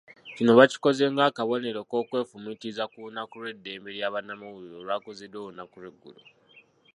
[0.35, 6.21] Kino bakikoze ng'akabonero k'okwefumiitiriza ku lunaku lw'eddembe lya bannamawulire olwakuziddwa olunaku lw'eggulo.